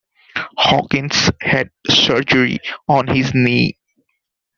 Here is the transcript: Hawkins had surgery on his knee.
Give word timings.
Hawkins 0.57 1.29
had 1.41 1.69
surgery 1.87 2.57
on 2.87 3.05
his 3.05 3.35
knee. 3.35 3.77